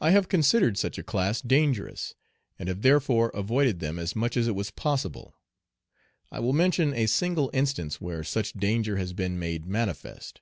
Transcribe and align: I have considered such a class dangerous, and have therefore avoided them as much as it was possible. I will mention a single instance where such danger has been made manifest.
I 0.00 0.10
have 0.12 0.30
considered 0.30 0.78
such 0.78 0.96
a 0.96 1.02
class 1.02 1.42
dangerous, 1.42 2.14
and 2.58 2.66
have 2.70 2.80
therefore 2.80 3.28
avoided 3.34 3.78
them 3.78 3.98
as 3.98 4.16
much 4.16 4.38
as 4.38 4.48
it 4.48 4.54
was 4.54 4.70
possible. 4.70 5.34
I 6.32 6.40
will 6.40 6.54
mention 6.54 6.94
a 6.94 7.04
single 7.04 7.50
instance 7.52 8.00
where 8.00 8.24
such 8.24 8.54
danger 8.54 8.96
has 8.96 9.12
been 9.12 9.38
made 9.38 9.66
manifest. 9.66 10.40